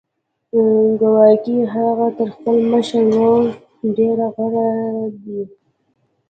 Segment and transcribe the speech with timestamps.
[0.99, 3.43] ګواکې هغه تر خپل مشر ورور
[3.97, 4.71] ډېر غوره
[5.23, 5.41] دی